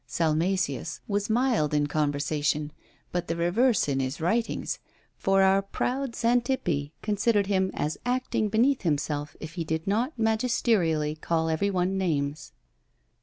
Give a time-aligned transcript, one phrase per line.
[0.07, 2.71] Salmasius was mild in conversation,
[3.11, 4.79] but the reverse in his writings,
[5.15, 11.13] for our proud Xantippe considered him as acting beneath himself if he did not magisterially
[11.13, 12.51] call every one names!